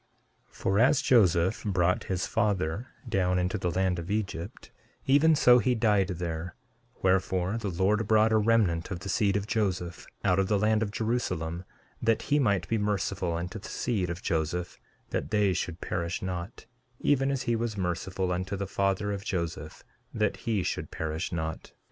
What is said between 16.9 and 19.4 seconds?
even as he was merciful unto the father of